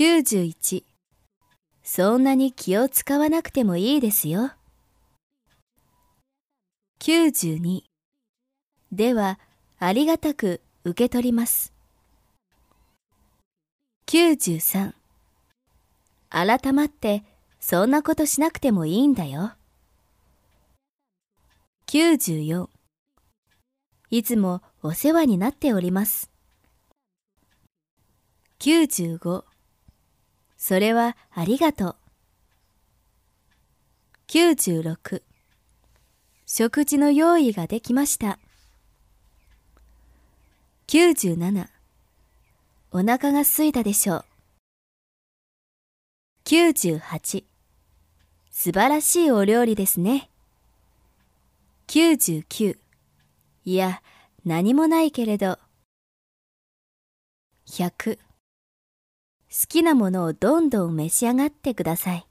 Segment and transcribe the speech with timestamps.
[0.00, 0.82] 91
[1.82, 4.50] そんなに気を使わなくてもいいですよ。
[7.00, 7.82] 92
[8.92, 9.38] では
[9.78, 11.74] ありがたく受け取ります。
[14.06, 14.94] 93
[16.30, 17.22] 改まって
[17.60, 19.52] そんなことしなくてもいいんだよ。
[21.88, 22.70] 94
[24.08, 26.30] いつもお世話になっております。
[28.60, 29.49] 95
[30.60, 31.96] それはありがとう。
[34.28, 35.22] 96
[36.44, 38.38] 食事の用意ができました。
[40.86, 41.66] 97
[42.92, 44.24] お腹が空いたでしょう。
[46.44, 47.44] 98
[48.50, 50.28] 素晴らしいお料理ですね。
[51.86, 52.76] 99
[53.64, 54.02] いや、
[54.44, 55.58] 何もないけれど。
[57.66, 58.18] 100
[59.52, 62.29] 好きなものをどんどん召し上がってください。